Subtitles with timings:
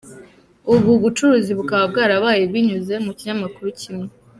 [0.73, 4.07] Ubu bucuruzi bukaba bwarabaye binyuze mu kinyamakuru kimwe.